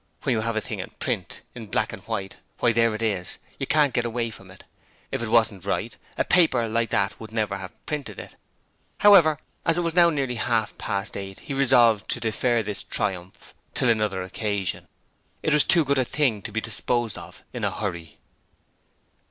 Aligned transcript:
When 0.23 0.33
you 0.33 0.41
have 0.41 0.55
a 0.55 0.61
thing 0.61 0.79
in 0.79 0.89
print 0.97 1.41
in 1.53 1.67
black 1.67 1.93
and 1.93 2.01
white 2.07 2.37
why 2.57 2.71
there 2.71 2.95
it 2.95 3.03
is, 3.03 3.35
and 3.45 3.55
you 3.59 3.67
can't 3.67 3.93
get 3.93 4.03
away 4.03 4.31
from 4.31 4.49
it! 4.49 4.63
If 5.11 5.21
it 5.21 5.27
wasn't 5.29 5.63
right, 5.63 5.95
a 6.17 6.25
paper 6.25 6.67
like 6.67 6.89
that 6.89 7.19
would 7.19 7.31
never 7.31 7.57
have 7.59 7.85
printed 7.85 8.17
it. 8.17 8.35
However, 9.01 9.37
as 9.63 9.77
it 9.77 9.81
was 9.81 9.93
now 9.93 10.09
nearly 10.09 10.37
half 10.41 10.75
past 10.79 11.15
eight, 11.15 11.41
he 11.41 11.53
resolved 11.53 12.09
to 12.09 12.19
defer 12.19 12.63
this 12.63 12.81
triumph 12.81 13.53
till 13.75 13.89
another 13.89 14.23
occasion. 14.23 14.87
It 15.43 15.53
was 15.53 15.63
too 15.63 15.85
good 15.85 15.99
a 15.99 16.03
thing 16.05 16.41
to 16.41 16.51
be 16.51 16.61
disposed 16.61 17.19
of 17.19 17.43
in 17.53 17.63
a 17.63 17.69
hurry. 17.69 18.17